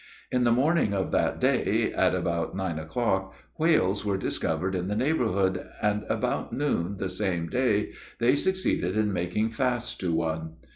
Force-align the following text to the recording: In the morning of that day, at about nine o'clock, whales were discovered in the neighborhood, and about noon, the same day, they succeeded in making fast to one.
In 0.31 0.45
the 0.45 0.51
morning 0.51 0.95
of 0.95 1.11
that 1.11 1.39
day, 1.39 1.93
at 1.93 2.15
about 2.15 2.55
nine 2.55 2.79
o'clock, 2.79 3.35
whales 3.59 4.03
were 4.03 4.17
discovered 4.17 4.73
in 4.73 4.87
the 4.87 4.95
neighborhood, 4.95 5.63
and 5.79 6.05
about 6.09 6.51
noon, 6.51 6.97
the 6.97 7.07
same 7.07 7.45
day, 7.47 7.91
they 8.17 8.33
succeeded 8.35 8.97
in 8.97 9.13
making 9.13 9.51
fast 9.51 9.99
to 9.99 10.11
one. 10.11 10.53